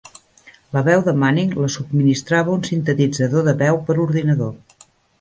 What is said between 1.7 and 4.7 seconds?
subministrava un sintetitzador de veu per ordinador.